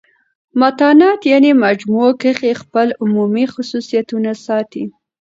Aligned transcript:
متانت 0.59 1.19
یعني 1.31 1.49
مجموع 1.65 2.07
کښي 2.21 2.51
خپل 2.61 2.87
عمومي 3.03 3.45
خصوصیتونه 3.53 4.31
ساتي. 4.45 4.83